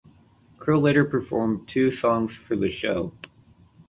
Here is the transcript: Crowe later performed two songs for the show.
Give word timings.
Crowe 0.57 0.79
later 0.79 1.05
performed 1.05 1.67
two 1.67 1.91
songs 1.91 2.35
for 2.35 2.55
the 2.55 2.71
show. 2.71 3.13